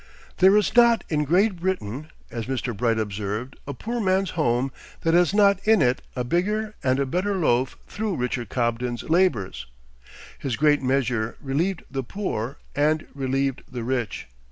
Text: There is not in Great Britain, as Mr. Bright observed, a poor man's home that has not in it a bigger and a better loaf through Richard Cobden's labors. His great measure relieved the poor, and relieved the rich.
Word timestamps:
There 0.37 0.57
is 0.57 0.75
not 0.75 1.03
in 1.09 1.25
Great 1.25 1.57
Britain, 1.57 2.07
as 2.31 2.47
Mr. 2.47 2.75
Bright 2.75 2.97
observed, 2.97 3.59
a 3.67 3.73
poor 3.75 3.99
man's 4.01 4.31
home 4.31 4.71
that 5.01 5.13
has 5.13 5.31
not 5.31 5.59
in 5.67 5.79
it 5.79 6.01
a 6.15 6.23
bigger 6.23 6.73
and 6.81 6.97
a 6.99 7.05
better 7.05 7.35
loaf 7.35 7.77
through 7.87 8.15
Richard 8.15 8.49
Cobden's 8.49 9.03
labors. 9.03 9.67
His 10.39 10.55
great 10.55 10.81
measure 10.81 11.37
relieved 11.39 11.83
the 11.91 12.01
poor, 12.01 12.57
and 12.75 13.05
relieved 13.13 13.61
the 13.71 13.83
rich. 13.83 14.27